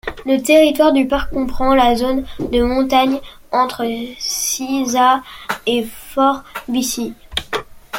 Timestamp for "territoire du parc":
0.41-1.31